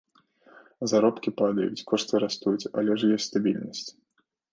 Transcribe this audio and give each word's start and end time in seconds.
Заробкі 0.93 1.29
падаюць, 1.41 1.85
кошты 1.91 2.21
растуць, 2.23 2.69
але 2.83 2.97
ж 3.03 3.11
ёсць 3.19 3.29
стабільнасць. 3.29 3.85